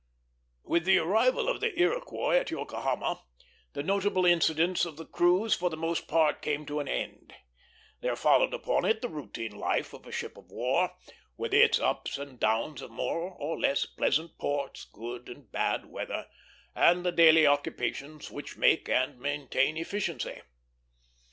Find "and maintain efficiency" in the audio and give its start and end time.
18.89-20.41